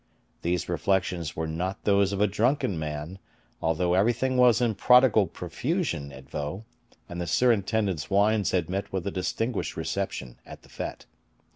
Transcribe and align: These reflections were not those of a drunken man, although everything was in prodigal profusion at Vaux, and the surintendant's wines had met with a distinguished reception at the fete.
These 0.41 0.67
reflections 0.67 1.35
were 1.35 1.45
not 1.45 1.83
those 1.83 2.11
of 2.11 2.19
a 2.19 2.25
drunken 2.25 2.79
man, 2.79 3.19
although 3.61 3.93
everything 3.93 4.35
was 4.35 4.59
in 4.59 4.73
prodigal 4.73 5.27
profusion 5.27 6.11
at 6.11 6.27
Vaux, 6.27 6.65
and 7.07 7.21
the 7.21 7.27
surintendant's 7.27 8.09
wines 8.09 8.49
had 8.49 8.67
met 8.67 8.91
with 8.91 9.05
a 9.05 9.11
distinguished 9.11 9.77
reception 9.77 10.39
at 10.43 10.63
the 10.63 10.69
fete. 10.69 11.05